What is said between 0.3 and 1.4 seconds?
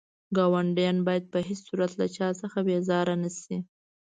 ګاونډيان بايد په